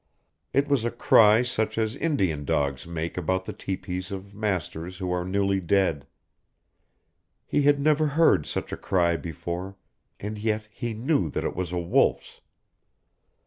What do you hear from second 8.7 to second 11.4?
a cry before, and yet he knew